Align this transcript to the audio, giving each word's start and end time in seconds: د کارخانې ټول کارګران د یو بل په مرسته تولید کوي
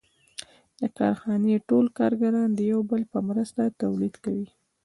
د 0.79 0.81
کارخانې 0.97 1.63
ټول 1.69 1.85
کارګران 1.99 2.49
د 2.53 2.59
یو 2.71 2.79
بل 2.89 3.01
په 3.13 3.19
مرسته 3.29 3.61
تولید 3.81 4.15
کوي 4.25 4.47